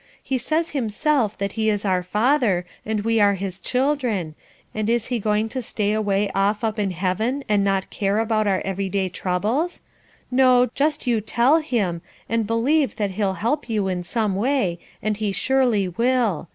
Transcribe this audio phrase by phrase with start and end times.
[0.23, 4.33] He says himself that he is our Father, and we are his children,
[4.73, 8.47] and is he going to stay away off up in heaven and not care about
[8.47, 9.81] our everyday troubles.
[10.31, 15.17] No, just you tell him, and believe that he'll help you in some way, and
[15.17, 16.49] he surely will.